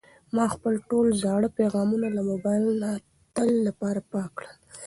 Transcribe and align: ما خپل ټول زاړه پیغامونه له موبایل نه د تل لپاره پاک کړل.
ما 0.35 0.45
خپل 0.55 0.73
ټول 0.89 1.07
زاړه 1.23 1.49
پیغامونه 1.59 2.07
له 2.17 2.21
موبایل 2.31 2.65
نه 2.81 2.91
د 2.99 3.03
تل 3.35 3.49
لپاره 3.67 3.99
پاک 4.13 4.29
کړل. 4.37 4.55